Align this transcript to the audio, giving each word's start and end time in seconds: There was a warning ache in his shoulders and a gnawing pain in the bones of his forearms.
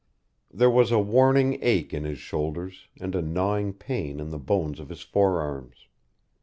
There 0.51 0.67
was 0.71 0.91
a 0.91 0.97
warning 0.97 1.59
ache 1.61 1.93
in 1.93 2.05
his 2.05 2.17
shoulders 2.17 2.87
and 2.99 3.13
a 3.13 3.21
gnawing 3.21 3.73
pain 3.73 4.19
in 4.19 4.31
the 4.31 4.39
bones 4.39 4.79
of 4.79 4.89
his 4.89 5.01
forearms. 5.03 5.85